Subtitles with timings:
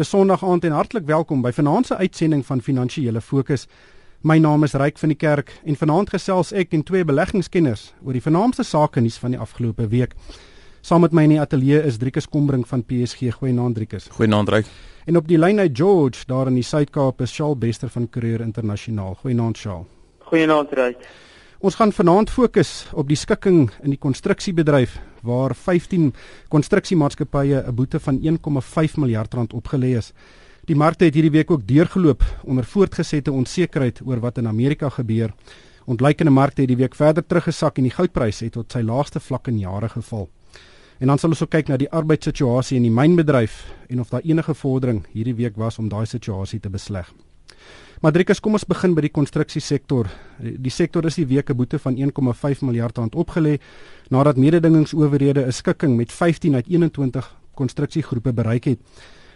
[0.00, 3.66] Dis Sondag aand en hartlik welkom by vanaand se uitsending van Finansiële Fokus.
[4.24, 8.16] My naam is Ryk van die Kerk en vanaand gesels ek en twee beleggingskenners oor
[8.16, 10.14] die vernaamste sake nuus van die afgelope week.
[10.80, 13.34] Saam met my in die ateljee is Driekus Kombrink van PSG.
[13.42, 14.08] Goeienaand Driekus.
[14.16, 14.72] Goeienaand Ryk.
[15.04, 18.40] En op die lyn uit George daar in die Suid-Kaap is Shaal Bester van Courier
[18.40, 19.18] Internasionaal.
[19.20, 19.84] Goeienaand Shaal.
[20.30, 21.04] Goeienaand Ryk.
[21.60, 24.94] Ons gaan vanaand fokus op die skikking in die konstruksiebedryf
[25.28, 26.06] waar 15
[26.48, 30.12] konstruksiemaatskappye 'n boete van 1,5 miljard rand opgelê is.
[30.64, 35.34] Die markte het hierdie week ook deurgeloop onder voortgesette onsekerheid oor wat in Amerika gebeur.
[35.84, 39.48] Ontleikende markte het die week verder teruggesak en die goudprys het tot sy laagste vlak
[39.48, 40.30] in jare geval.
[40.98, 44.24] En dan sal ons ook kyk na die arbeidssituasie in die mynbedryf en of daar
[44.24, 47.12] enige vordering hierdie week was om daai situasie te besleg.
[48.00, 50.06] Madrikus, kom ons begin by die konstruksiesektor.
[50.40, 53.60] Die sektor is die week 'n boete van 1,5 miljard rand opgelê
[54.08, 58.78] nadat mededingingsowerhede 'n skikking met 15 uit 21 konstruksiegroepe bereik het.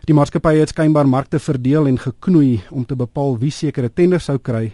[0.06, 4.38] Die maatskappye het skynbaar markte verdeel en geknoei om te bepaal wie sekere tenders sou
[4.38, 4.72] kry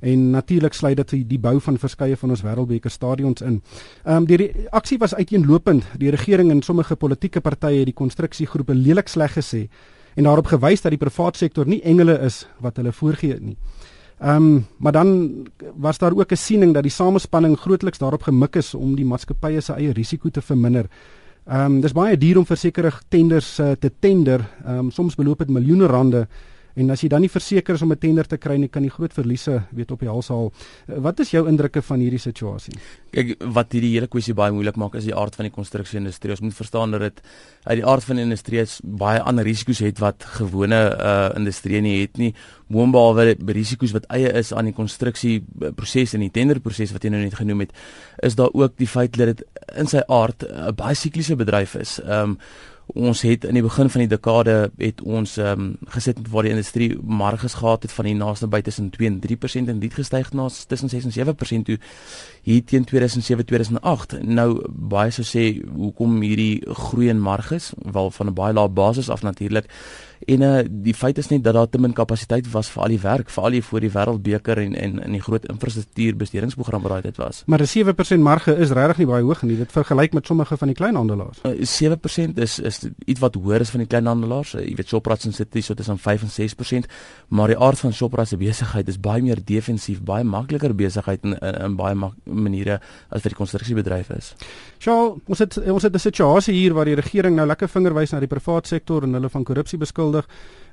[0.00, 3.62] en natuurlik sluit dit die bou van verskeie van ons wêreldbeker stadions in.
[4.04, 5.84] Ehm um, die aksie was uiteenlopend.
[5.98, 9.68] Die regering en sommige politieke partye het die konstruksiegroepe lelik sleg gesê
[10.16, 13.56] en daarop gewys dat die private sektor nie engele is wat hulle voorgee nie.
[14.16, 18.56] Ehm um, maar dan was daar ook 'n siening dat die samespanning grootliks daarop gemik
[18.56, 20.86] is om die maatskappye se eie risiko te verminder.
[21.46, 24.40] Ehm um, dis baie duur om vir sekere tenders uh, te tender.
[24.64, 26.26] Ehm um, soms beloop dit miljoene rande
[26.76, 28.90] En as jy dan nie verseker is om 'n tender te kry nie, kan jy
[28.90, 30.52] groot verliese weet op die hals haal.
[30.88, 32.74] Eh, wat is jou indrukke van hierdie situasie?
[33.10, 36.30] Kyk, wat hierdie hele kwessie baie moeilik maak is die aard van die konstruksieindustrie.
[36.32, 37.20] Ons moet verstaan dat dit
[37.64, 41.80] uit die aard van die industrie is baie ander risiko's het wat gewone uh industrie
[41.80, 42.34] nie het nie.
[42.68, 47.34] Moonbehalwe risiko's wat eie is aan die konstruksieproses en die tenderproses wat jy nou net
[47.34, 47.72] genoem het,
[48.22, 49.44] is daar ook die feit dat dit
[49.76, 52.00] in sy aard 'n baie sikliese bedryf is.
[52.04, 52.38] Um
[52.86, 56.52] Ons het in die begin van die dekade het ons ehm um, gesit waar die
[56.54, 60.32] industrie marges gehad het van die naaste by tussen 2 en 3% en dit gestyg
[60.32, 61.78] na tussen 6 en 7% toe
[62.42, 64.22] hier teen 2007 2008.
[64.22, 69.10] Nou baie sou sê hoekom hierdie groei in marges wel van 'n baie lae basis
[69.10, 69.66] af natuurlik
[70.24, 73.00] En uh die feit is net dat daar te min kapasiteit was vir al die
[73.00, 76.92] werk, vir al die voor die wêreldbeker en en in die groot infrastruktuur bestedingsprogram wat
[76.92, 77.42] daai dit was.
[77.46, 79.56] Maar 'n 7% marge is regtig nie baie hoog nie.
[79.56, 81.38] Dit vergelyk met sommige van die kleinhandelaars.
[81.42, 84.54] Uh, 7% is is iets wat hoër is van die kleinhandelaars.
[84.54, 86.30] Uh, jy weet Shoprite en City so tussen 5 en
[86.84, 86.90] 6%,
[87.28, 91.38] maar die aard van Shoprite se besigheid is baie meer defensief, baie makliker besigheid in,
[91.38, 91.94] in, in baie
[92.24, 94.34] maniere as vir die konstruksiebedryf is.
[94.78, 98.12] Sjoe, ons het ons het 'n situasie hier waar die regering nou lekker vinger wys
[98.12, 100.05] na die private sektor en hulle van korrupsie beskuldig.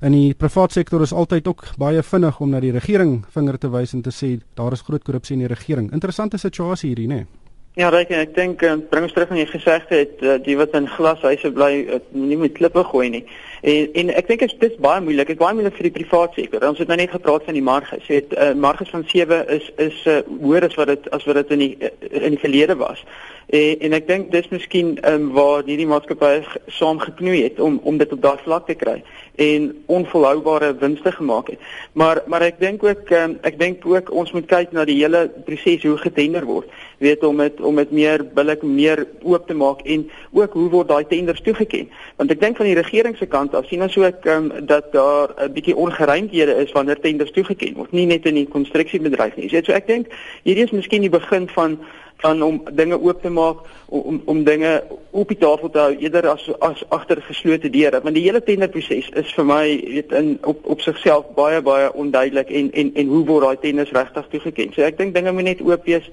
[0.04, 3.70] In die private sektor is altyd ook baie vinnig om na die regering vinger te
[3.72, 5.92] wys en te sê daar is groot korrupsie in die regering.
[5.94, 7.24] Interessante situasie hierdie, né?
[7.24, 7.43] Nee?
[7.74, 10.54] Ja, reg en ek dink uh, bring ons terug aan jy gesegde het uh, die
[10.60, 13.24] wat in glashuise bly uh, nie met klippe gooi nie.
[13.66, 15.32] En en ek dink dit is baie moeilik.
[15.32, 16.68] Dit is baie moeilik vir die private sektor.
[16.70, 18.06] Ons het nou net gepraat van die marges.
[18.06, 21.42] Jy het uh, marges van 7 is is uh, hoër as wat dit as wat
[21.42, 23.02] dit in die in die verlede was.
[23.50, 26.46] En en ek dink dis miskien um, waar hierdie maatskappye
[26.78, 29.00] saam geknoei het om om dit op daardie vlak te kry
[29.42, 31.60] en onvolhoubare winste gemaak het.
[31.94, 35.26] Maar maar ek dink ook um, ek dink ook ons moet kyk na die hele
[35.46, 36.70] proses hoe getender word.
[37.03, 40.88] Weet om dit om dit meer billik meer oop te maak en ook hoe word
[40.88, 41.90] daai tenders toegeken?
[42.19, 45.34] Want ek dink van die regering se kant af sien ons ook um, dat daar
[45.36, 49.50] 'n bietjie ongeruimdhede is wanneer tenders toegeken word, nie net in die konstruksiebedryf nie.
[49.50, 50.08] So ek dink
[50.44, 51.78] hierdie is miskien die begin van
[52.24, 56.28] van om dinge oop te maak om om dinge op die tafel te hou eerder
[56.31, 59.66] as as agter geslote deure want die hele tenderproses is vir my
[59.96, 63.92] weet in op op sigself baie baie onduidelik en en en hoe word daai tenders
[63.92, 64.72] regtig toegeken.
[64.74, 66.08] So ek dink dinge moet net oop wees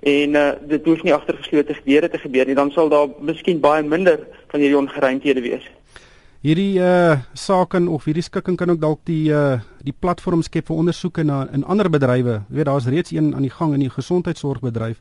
[0.00, 3.60] en uh, dit hoef nie agter geslote deure te gebeur nie dan sal daar miskien
[3.60, 5.66] baie minder van hierdie ongeruimthede wees.
[6.46, 10.76] Hierdie uh sake of hierdie skikking kan ook dalk die uh die platform skep vir
[10.76, 12.42] ondersoeke na in ander bedrywe.
[12.48, 15.00] Jy weet daar's reeds een aan die gang in die gesondheidsorgbedryf.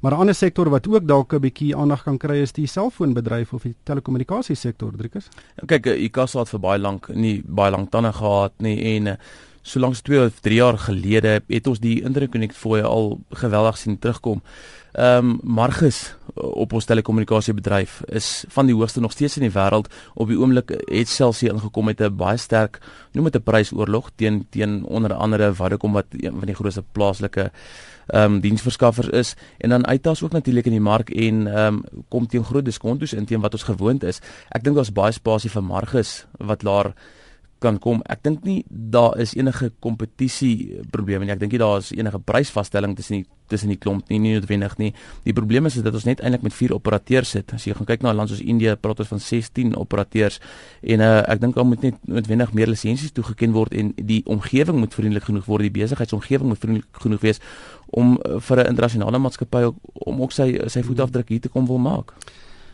[0.00, 3.52] Maar 'n ander sektor wat ook dalk 'n bietjie aandag kan kry is die selfoonbedryf
[3.52, 5.28] of die telekommunikasiesektor, Driekus.
[5.56, 9.18] Ja, kyk, ICASA het vir baie lank nie baie lank tande gehad nie en
[9.62, 14.42] solank 2 of 3 jaar gelede het ons die interconnect fooi al geweldig sien terugkom.
[14.92, 19.86] Ehm um, marges op ons telekommunikasiebedryf is van die hoogste nog steeds in die wêreld.
[20.14, 22.80] Op die oomblik het Celsius ingekom met 'n baie sterk
[23.12, 27.50] noem dit 'n prysoorlog teen teen onder andere Vodacom wat een van die grootste plaaslike
[28.06, 31.84] ehm um, diensverskaffers is en dan uittas ook natuurlik in die mark en ehm um,
[32.08, 34.20] kom teen groot diskontos in teen wat ons gewoond is.
[34.48, 36.94] Ek dink daar's baie spasie vir marges wat laer
[37.58, 38.02] kan kom.
[38.06, 41.32] Ek dink nie daar is enige kompetisie probleme nie.
[41.34, 44.76] Ek dink nie daar is enige prysvasstelling tussen die tussen die klomp nie nie noodwendig
[44.78, 44.90] nie.
[45.24, 47.54] Die probleem is dat ons net eintlik met 4 operateurs sit.
[47.56, 50.40] As jy gaan kyk na 'n land soos Indië, praat ons van 16 operateurs
[50.82, 54.78] en uh, ek dink daar moet net noodwendig meer lisensies toegeken word en die omgewing
[54.78, 57.40] moet vriendelik genoeg word, die besigheidsomgewing moet vriendelik genoeg wees
[57.90, 61.78] om uh, vir 'n internasionale maatskappy om ook sy sy voetafdruk hier te kom wil
[61.78, 62.12] maak.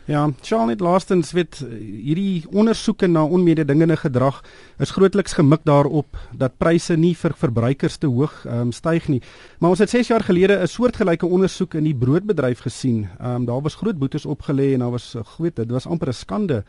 [0.05, 4.43] Ja, Charles net laastens weet hierdie ondersoeke na onmededingende gedrag
[4.77, 9.21] is grootliks gemik daarop dat pryse nie vir verbruikers te hoog um, styg nie.
[9.57, 13.09] Maar ons het 6 jaar gelede 'n soortgelyke ondersoek in die broodbedryf gesien.
[13.19, 16.13] Ehm um, daar was groot boetes opgelê en daar was groot dit was amper 'n
[16.13, 16.63] skande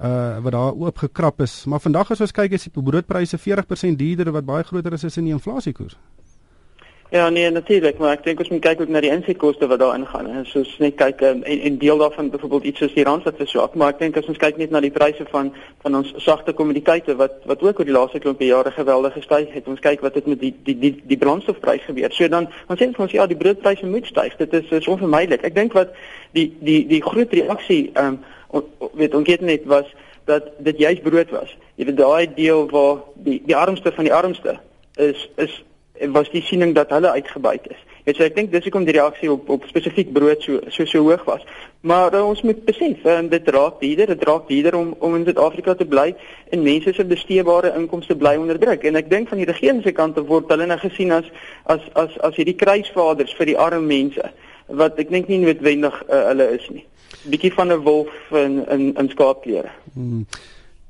[0.00, 1.64] uh wat daar oop gekrap is.
[1.64, 5.16] Maar vandag as ons kyk is die broodpryse 40% duurder wat baie groter is as
[5.16, 5.96] in die inflasiekoers.
[7.10, 9.94] Ja, nee, natuurlik, maar ek dink ons moet kyk ook na die insetkoste wat daar
[9.96, 10.26] ingaan.
[10.28, 13.38] En soos net kyk um, en, en deel daarvan byvoorbeeld iets soos die rand wat
[13.40, 15.48] verswak, maar ek dink as ons kyk net na die pryse van
[15.80, 19.70] van ons sagte kommoditeite wat wat ook oor die laaste klompie jare geweldig gestyg het.
[19.72, 22.12] Ons kyk wat het met die die die die brandstofprys gebeur.
[22.12, 24.36] So dan ons sê vir ons ja, die broodpryse moet styg.
[24.36, 25.46] Dit is is onvermydelik.
[25.48, 25.96] Ek dink wat
[26.36, 28.18] die die die groot reaksie ehm
[28.52, 28.68] um,
[29.00, 29.88] weet ons weet net was
[30.28, 31.56] dat dit juist brood was.
[31.80, 34.58] Jy weet daai deel waar die die armste van die armste
[35.00, 35.62] is is
[36.06, 37.78] was die siening dat hulle uitgebuit is.
[37.78, 40.86] Jy weet so ek dink dis hoekom die reaksie op op spesifiek brood so so
[40.88, 41.42] so hoog was.
[41.80, 45.26] Maar uh, ons moet besef uh, dit raak dieder, dit raak dieder om om in
[45.28, 46.14] Suid-Afrika te bly
[46.50, 48.84] en mense se besteedbare inkomste bly onderdruk.
[48.88, 51.28] En ek dink van die regering se kant af word hulle nou gesien as
[51.66, 54.32] as as as hierdie kruisvaders vir die arme mense
[54.80, 56.86] wat ek dink nie noodwendig uh, hulle is nie.
[57.28, 59.70] Bietjie van 'n wolf in in in skaapklere.
[59.94, 60.24] Hmm.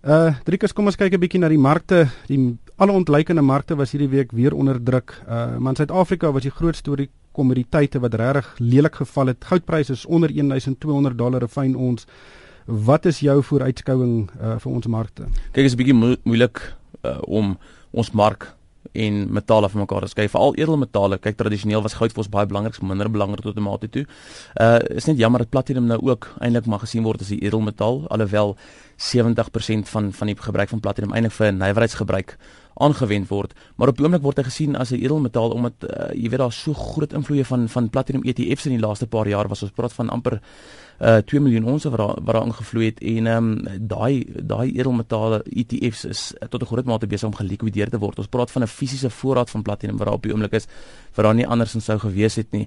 [0.07, 2.07] Uh, Driekus, kom ons kyk 'n bietjie na die markte.
[2.31, 2.39] Die
[2.79, 5.23] alle ontleikende markte was hierdie week weer onder druk.
[5.27, 9.45] Uh, maar in Suid-Afrika was die groot storie kommoditeite wat regtig lelik geval het.
[9.45, 12.07] Goudpryse is onder 1200 dollar per fyn ons.
[12.67, 15.27] Wat is jou vooruitskouing uh, vir ons markte?
[15.53, 16.63] Kyk, is 'n bietjie mo moeilik
[17.03, 17.57] uh, om
[17.91, 18.55] ons mark
[18.93, 20.29] en metale van mekaar te skei.
[20.29, 21.19] Veral edelmetale.
[21.19, 24.07] Kyk, tradisioneel was goud vir ons baie belangrik, minder belangrik tot 'n mate toe.
[24.61, 28.07] Uh is net jammer dat platinum nou ook eintlik maar gesien word as 'n edelmetaal,
[28.09, 28.57] alhoewel
[28.97, 32.37] 70% van van die gebruik van platinum eintlik vir nywerheidsgebruik
[32.79, 36.29] aangewend word, maar op die oomblik word hy gesien as 'n edelmetaal omdat uh, jy
[36.31, 39.63] weet daar so groot invloede van van platinum ETF's in die laaste paar jaar was
[39.63, 40.41] ons praat van amper
[40.99, 44.27] uh eh, 2 miljoen ons wat daar wat daar ingevloei het en ehm um, daai
[44.43, 48.19] daai edelmetale ETF's is tot 'n groot mate besig om gelikwideer te word.
[48.19, 50.67] Ons praat van 'n fisiese voorraad van platinum wat daar op die oomblik is
[51.15, 52.67] wat daar nie andersins sou gewees het nie.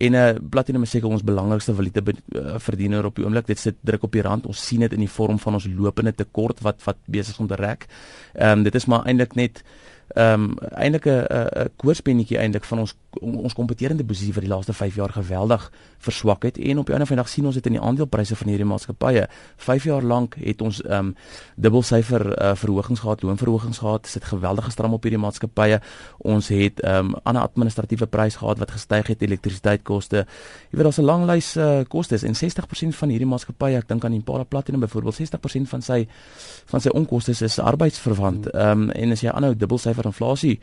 [0.00, 3.46] En uh platinum is seker ons belangrikste valuta uh, verdiener op die oomblik.
[3.46, 4.46] Dit sit druk op die rand.
[4.46, 7.54] Ons sien dit in die vorm van ons lopende tekort wat wat besig om te
[7.54, 7.86] rek.
[8.34, 9.51] Ehm um, dit is maar eintlik net
[10.14, 11.24] ehm um, eintlik 'n
[11.64, 15.70] 'n koorspennetjie eintlik van ons ons kompeterende posisie vir die laaste 5 jaar geweldig
[16.02, 18.36] verswak het en op die einde van die dag sien ons dit in die aandelepryse
[18.36, 19.26] van hierdie maatskappye.
[19.56, 21.14] 5 jaar lank het ons ehm um,
[21.56, 25.80] dubbelsyfer uh, verhogings gehad, loonverhogings gehad, sit geweldige stram op hierdie maatskappye.
[26.18, 30.24] Ons het ehm um, ander administratiewe pryse gehad wat gestyg het, elektrisiteitskoste.
[30.70, 34.04] Jy weet daar's 'n lang lys uh, kostes en 60% van hierdie maatskappye, ek dink
[34.04, 36.06] aan Impala Platinum byvoorbeeld, 60% van sy
[36.66, 38.46] van sy onkoste is arbeidsverwant.
[38.46, 40.60] Ehm um, en as jy aanhou dubbelsyfer inflasie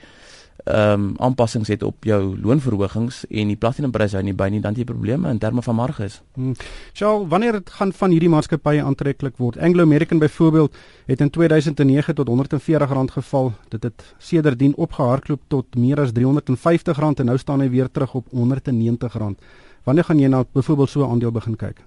[0.64, 4.76] ehm um, aanpassings het op jou loonverhogings en die platinumpryse hou nie by nie dan
[4.76, 6.22] jy probleme in terme van marges.
[6.34, 6.54] Hmm.
[6.94, 9.58] Sjoe, wanneer dit gaan van hierdie maatskappye aantreklik word.
[9.58, 10.76] Anglo American byvoorbeeld
[11.06, 13.54] het in 2009 tot R140 geval.
[13.70, 18.26] Dit het sedertdien opgehardloop tot meer as R350 en nou staan hy weer terug op
[18.26, 19.36] R190.
[19.84, 21.78] Wanneer gaan jy nou byvoorbeeld so 'n aandeel begin kyk?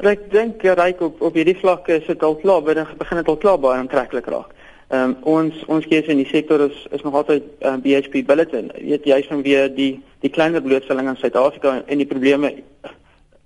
[0.00, 3.36] Ek dink jy ryk op op hierdie vlak is dit al klaar, begin dit al
[3.36, 4.54] klaar baie aantreklik raak.
[4.92, 8.26] Ehm um, ons ons keuse in die sektor is is nog altyd um, ehm, BHP
[8.28, 8.66] Billiton.
[8.76, 12.50] Jy weet jy's van weer die die kleiner blootstelling aan Suid-Afrika en die probleme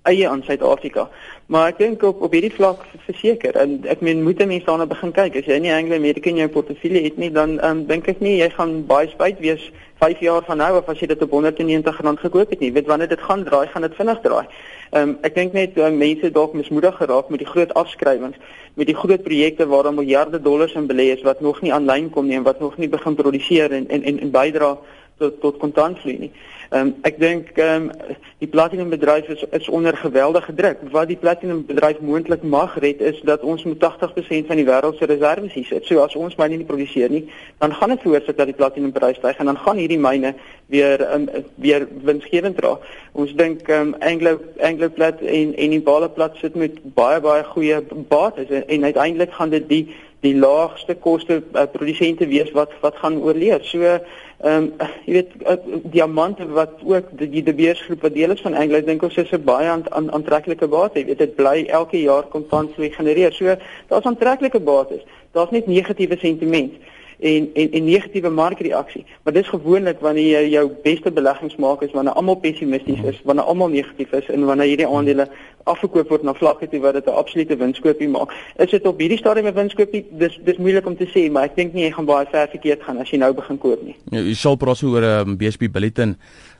[0.07, 1.07] eie aan Suid-Afrika.
[1.47, 5.13] Maar ek dink op op hierdie vlak verseker en ek meen moet mense daarna begin
[5.15, 5.37] kyk.
[5.39, 8.37] As jy nie Anglo American in jou portefeulje het nie, dan um, dink ek nie
[8.41, 9.69] jy gaan baie spyt wees
[10.01, 12.73] 5 jaar van nou of as jy dit op 190 rand gekoop het nie.
[12.75, 14.45] Weet wanneer dit gaan draai, gaan dit vinnig draai.
[14.91, 18.37] Ehm um, ek dink net uh, mense dalk mismoedig geraak met die groot afskrywings,
[18.75, 22.09] met die groot projekte waar dan miljarde dollars in belê is wat nog nie aanlyn
[22.09, 24.77] kom nie en wat nog nie begin produseer en en en, en bydra
[25.17, 26.31] tot tot kontantvloei nie.
[26.69, 30.81] Ehm um, ek dink ehm um, die platinum bedryf is is onder geweldige druk.
[30.91, 34.97] Wat die platinum bedryf moontlik mag red is dat ons met 80% van die wêreld
[34.97, 35.85] se reserve hier sit.
[35.85, 37.23] So as ons myne nie produseer nie,
[37.57, 40.33] dan gaan dit veroorsaak dat die platinum prys styg en dan gaan hierdie myne
[40.65, 42.83] weer um, weer winsgewend raak.
[43.13, 47.43] Ons dink ehm um, Anglo Anglo Plat en en Bale Plat sit met baie baie
[47.43, 49.85] goeie bates en, en uiteindelik gaan dit die
[50.25, 53.63] die laagste koste uh, produsente wees wat wat gaan oorleef.
[53.69, 53.99] So
[54.37, 58.31] ehm um, jy weet uh, diamante wat ook die, die De Beers groep wat deel
[58.31, 60.99] is van Anglo dink ons is 'n baie aantreklike bate.
[60.99, 63.33] Jy weet dit bly elke jaar kontant vloei genereer.
[63.33, 63.55] So
[63.87, 65.01] daar's aantreklike bates.
[65.31, 66.73] Daar's net negatiewe sentiment.
[67.19, 69.05] en en en negatiewe markreaksie.
[69.23, 73.45] Maar dis gewoonlik wanneer jy jou beste beleggings maak is wanneer almal pessimisties is, wanneer
[73.45, 75.27] almal negatief is en wanneer hierdie aandele
[75.73, 78.33] afgekoop word na vlakke toe wat dit 'n absolute winskoopie maak.
[78.57, 80.05] Is dit op hierdie stadium 'n winskoopie?
[80.11, 82.83] Dis dis moeilik om te sê, maar ek dink nie jy gaan baie ver verkeerd
[82.83, 83.95] gaan as jy nou begin koop nie.
[84.11, 86.17] Ja, jy sal praat oor 'n um, ehm, BSP Billiton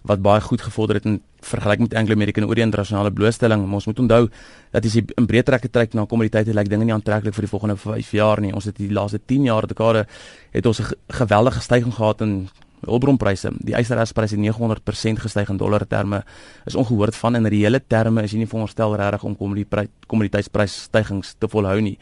[0.07, 3.73] wat baie goed gevorder het in vergelyking met Anglo American oor die internasionale blootstelling.
[3.73, 4.29] Ons moet onthou
[4.71, 7.51] dat as jy in breë trekke trek na kommoditeite, lyk dinge nie aantreklik vir die
[7.51, 8.53] volgende 5 jaar nie.
[8.53, 10.05] Ons het die laaste 10 jaar dekade
[10.51, 12.49] het ons 'n geweldige stygings gehad in
[12.85, 13.51] hulpbronpryse.
[13.65, 16.23] Die ystererspryse het 900% gestyg in dollar terme.
[16.65, 19.35] Is ongehoord van in reële terme is jy nie veronderstel regtig om
[20.07, 21.97] kommoditeitsprysstygings te volhou nie.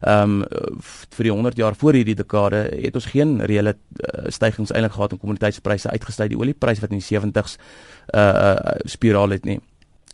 [0.00, 0.44] Ehm um,
[1.16, 5.12] vir die 100 jaar voor hierdie dekade het ons geen reële uh, stygings eintlik gehad
[5.12, 6.30] in kommoditeitspryse uitgestyg.
[6.32, 7.58] Die oliepryse wat in die 70s
[8.14, 9.60] uh, uh spiraal het nie.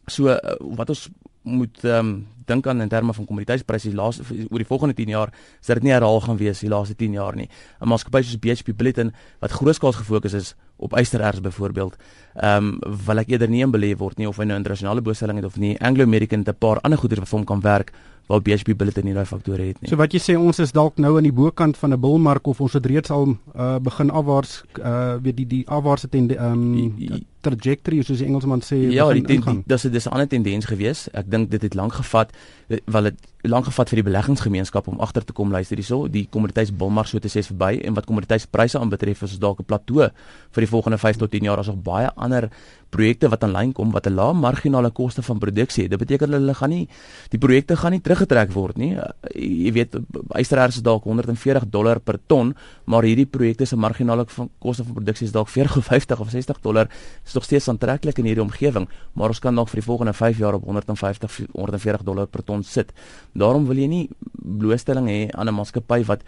[0.06, 1.08] So uh, wat ons
[1.46, 5.08] moet ehm um, dink aan in terme van kommoditeitspryse die laaste oor die volgende 10
[5.10, 7.48] jaar is dit nie herhaal gaan wees die laaste 10 jaar nie.
[7.80, 11.96] 'n Maatskappy soos BHP Billiton wat grootskaals gefokus is op ystererts byvoorbeeld,
[12.34, 15.36] ehm um, wil ek eerder nie in belê word nie of hy nou internasionale bestelling
[15.36, 15.76] het of nie.
[15.80, 17.92] Anglo American het 'n paar ander goeder wat vir hom kan werk
[18.26, 19.88] waar BHP Billiton nie daai faktore het nie.
[19.90, 22.60] So wat jy sê ons is dalk nou aan die bokant van 'n bullmark of
[22.60, 27.24] ons het reeds al uh, begin afwaarts uh, weet die die afwaartse ten ehm um,
[27.40, 30.66] trajectory soos die Engelsman sê ja, die, die, die, dis 'n dis 'n ander tendens
[30.66, 31.08] gewees.
[31.12, 32.32] Ek dink dit het lank gevat
[32.68, 37.06] wel dit lank gevat vir die beleggingsgemeenskap om agter te kom luister hierso die kommoditeitsbulmark
[37.06, 40.10] so te sê verby en wat kommoditeitspryse aanbetref is dalk 'n plateau
[40.50, 42.50] vir die volgende 5 tot 10 jaar as nog baie ander
[42.90, 45.90] projekte wat aanlyn kom wat 'n lae marginale koste van produksie het.
[45.90, 46.88] Dit beteken hulle gaan nie
[47.30, 48.98] die projekte gaan nie teruggetrek word nie.
[49.34, 49.96] Jy weet
[50.34, 52.54] ysterers is dalk 140 dollar per ton,
[52.86, 54.26] maar hierdie projekte se marginale
[54.58, 56.86] koste van produksie is dalk 40 of 60 dollar.
[56.86, 60.16] Dit is nog steeds aantreklik in hierdie omgewing, maar ons kan nog vir die volgende
[60.16, 62.92] 5 jaar op 150 140 dollar per ton sit.
[63.32, 66.24] Daarom wil jy nie blootstelling hê aan 'n maatskappy wat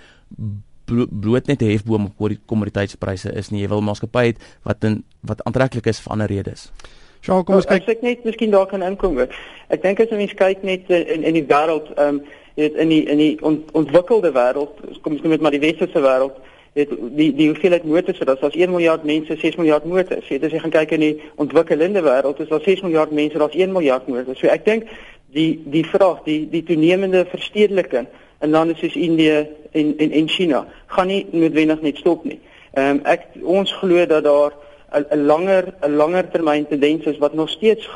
[1.21, 3.61] bloot net 'n hefboom op die kommoditeitspryse is nie.
[3.63, 6.73] Jy wil 'n maatskappy hê wat in wat aantreklik is vir ander redes.
[7.21, 7.89] Sjoe, kom ons kyk.
[7.89, 9.19] Ek sê net miskien daar kan inkom.
[9.19, 12.23] Ek dink as mens kyk net in in die wêreld, ehm um,
[12.55, 15.63] jy weet in die in die ont, ontwikkelde wêreld, kom ons noem dit maar die
[15.63, 16.39] westerse wêreld,
[16.79, 20.29] het die die hoeveelheid motors wat as 1 miljard mense 6 miljard motors.
[20.29, 23.39] Jy weet as jy gaan kyk in die ontwikkelende wêreld, is daar 6 miljard mense,
[23.39, 24.39] daar's 1 miljard motors.
[24.39, 24.89] So ek dink
[25.35, 28.09] die die vraag, die die toenemende verstedeliking
[28.41, 32.41] in lande soos Indië en en en China gaan nie noodwendig net stop nie.
[32.73, 34.53] Ehm um, ek ons glo dat daar
[34.95, 37.89] 'n langer 'n langer termyn tendens is wat nog steeds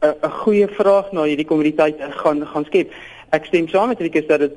[0.00, 2.92] 'n goeie vraag na hierdie kommoditeite gaan gaan skep.
[3.30, 4.52] Ek stem saam met Rikus dat dit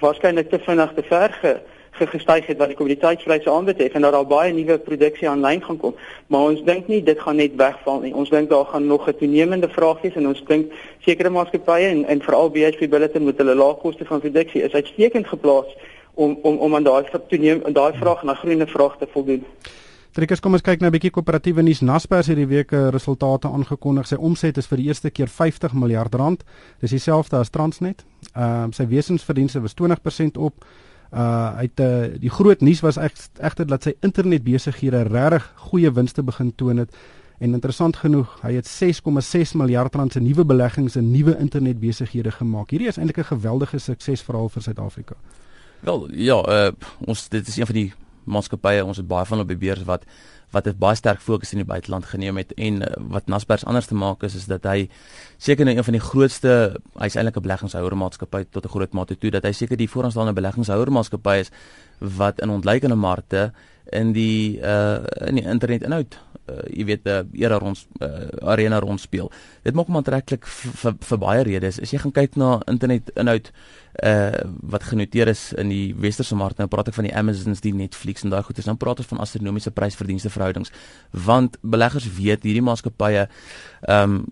[0.00, 1.56] waarskynlik te vinnig te ver ge,
[1.94, 5.94] gestyg het wat die kommoditeitspryse aanbetref en dat daar baie nuwe produksie aanlyn gaan kom.
[6.26, 8.14] Maar ons dink nie dit gaan net wegval nie.
[8.14, 12.04] Ons dink daar gaan nog 'n toenemende vraag wees en ons dink sekere maatskappye en
[12.04, 15.76] en veral BHP Billiton met hulle lae koste van produksie is uitstekend geplaas
[16.14, 19.44] om om om aan daai toeneem en daai vraag en daai groeiende vraag te voldoen.
[20.14, 21.80] Trikkers, kom ons kyk nou 'n bietjie koöperatiewe nuus.
[21.80, 24.06] Naspers het die week resultate aangekondig.
[24.06, 26.44] Sy omset is vir die eerste keer 50 miljard rand.
[26.80, 28.04] Dis dieselfde as Transnet.
[28.34, 30.64] Ehm uh, sy wesensverdienste was 20% op.
[31.14, 36.54] Uh uit uh, die groot nuus was egter dat sy internetbesighede regtig goeie winste begin
[36.54, 36.96] toon het.
[37.38, 42.70] En interessant genoeg, hy het 6,6 miljard rand se nuwe beleggings in nuwe internetbesighede gemaak.
[42.70, 45.14] Hierdie is eintlik 'n geweldige suksesverhaal vir Suid-Afrika.
[45.80, 46.72] Wel, ja, uh
[47.06, 47.92] ons dit is een van die
[48.24, 50.04] maatskappye, ons het baie van die beurs wat
[50.54, 53.86] wat 'n baie sterk fokus in die buiteland geneem het en uh, wat Naspers anders
[53.86, 54.88] te maak is is dat hy
[55.38, 59.18] seker nou een van die grootste hy's eintlik 'n beleggingshouer maatskappy tot 'n groot mate
[59.18, 61.50] toe dat hy seker die vooraanstaande beleggingshouer maatskappy is
[61.98, 63.52] wat in ontleikende markte
[63.92, 68.28] in die uh in die internet inhoud uh, jy weet 'n uh, era rond uh,
[68.42, 69.30] arena rond speel.
[69.62, 71.80] Dit maak hom aantreklik vir vir baie redes.
[71.80, 73.52] As jy gaan kyk na internet inhoud
[74.02, 77.74] uh wat genoteer is in die westerse mark nou praat ek van die Amazons, die
[77.74, 78.66] Netflix en daai goedes.
[78.66, 80.72] Nou praat ons van astronomiese prys-verdienste verhoudings
[81.10, 83.28] want beleggers weet hierdie maatskappye
[83.86, 84.26] ehm um,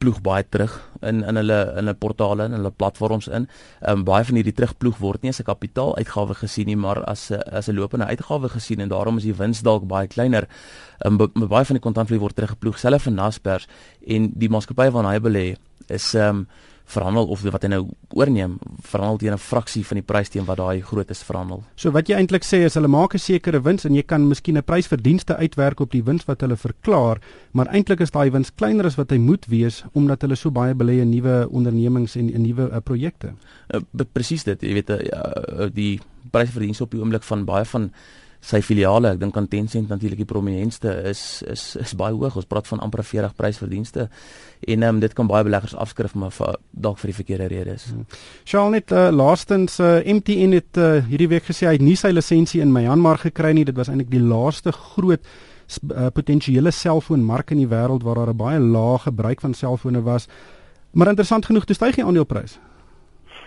[0.00, 0.72] ploeg baie terug
[1.04, 3.46] in in hulle in hulle portale en hulle platforms in.
[3.80, 7.30] Ehm um, baie van hierdie terugploeg word nie as 'n kapitaaluitgawe gesien nie, maar as
[7.30, 10.48] 'n as 'n lopende uitgawe gesien en daarom is die wins dalk baie kleiner.
[11.04, 13.68] Ehm um, baie van die kontantvloei word teruggeploeg selfs vir Naspers
[14.06, 15.56] en die maatskappye waarna hy belê
[15.88, 16.46] is ehm um,
[16.90, 17.82] verhandel of wat hy nou
[18.18, 21.62] oorneem verhandel teen 'n fraksie van die prys teen wat daai groot is verhandel.
[21.76, 24.56] So wat jy eintlik sê is hulle maak 'n sekere wins en jy kan miskien
[24.56, 27.20] 'n prysverdienste uitwerk op die wins wat hulle verklaar,
[27.52, 30.74] maar eintlik is daai wins kleiner as wat hy moet wees omdat hulle so baie
[30.74, 33.34] belê in nuwe ondernemings en in nuwe uh, projekte.
[33.74, 33.80] Uh,
[34.12, 37.90] Presies dit, jy weet uh, die prysverdienste op die oomblik van baie van
[38.40, 42.38] sy filiale, ek dink aan Tencent natuurlik die prominentste is is is baie hoog.
[42.40, 44.08] Ons praat van amper 40 prysverdienste.
[44.66, 47.84] En ehm um, dit kan baie beleggers afskrif maar vir, dalk vir die verkeerde redes.
[47.92, 48.06] Hmm.
[48.44, 51.96] Charles net uh, laastens uh, eh, MTN het uh, hierdie week gesê hy het nie
[51.96, 53.64] sy lisensie in Myanmar gekry nie.
[53.68, 55.24] Dit was eintlik die laaste groot
[56.14, 60.26] potensiële selfoonmark in die wêreld waar daar 'n baie lae gebruik van selfone was.
[60.90, 62.58] Maar interessant genoeg, toe styg die aandelepryse.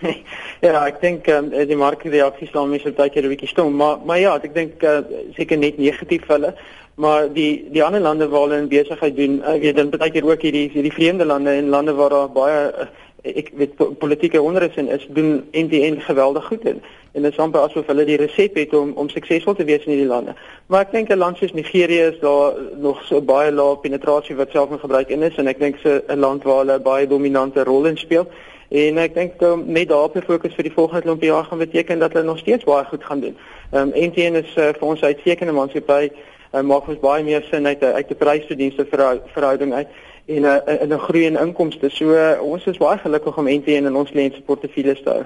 [0.66, 4.18] ja, ek dink um, die markreaksie staan mense baie keer 'n bietjie stom, maar maar
[4.18, 5.00] ja, ek dink uh,
[5.36, 6.54] seker net negatief hulle,
[6.96, 10.26] maar die die ander lande waar hulle in besigheid doen, ek weet dan baie keer
[10.26, 12.90] ook hierdie hierdie vreemde lande en lande waar daar baie uh,
[13.24, 16.82] ek weet politieke onrus en is doen NTN geweldig goed in.
[17.12, 19.94] En dit is amper asof hulle die resep het om om suksesvol te wees in
[19.94, 20.34] hierdie lande.
[20.66, 24.50] Maar ek dink 'n land soos Nigerië is daar nog so baie lae penetrasie wat
[24.50, 24.68] self
[25.08, 28.26] in is en ek dink se 'n land waar hulle baie dominante rol in speel.
[28.68, 32.12] En ek dink um, net daarop fokus vir die volgende klompie jaar gaan beteken dat
[32.12, 33.36] hulle nog steeds baie goed gaan doen.
[33.72, 36.10] Ehm um, NTN is uh, vir ons uitstekende maatskappy
[36.54, 39.88] uh, maak ons baie meer sin uit uit die prysverdienste verhouding uit
[40.26, 41.90] en 'n uh, in 'n groei in inkomste.
[41.90, 45.24] So uh, ons is baie gelukkig om NTN in ons kliënt se portefeuille te hou.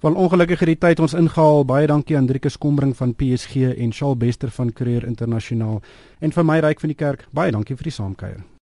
[0.00, 1.64] Wel ongelukkig het die tyd ons ingehaal.
[1.64, 5.80] Baie dankie aan Driekus Kombring van PSG en Shaal Bester van Courier Internasionaal
[6.20, 7.26] en vir my ryk van die kerk.
[7.30, 8.54] Baie dankie vir die saamkuier.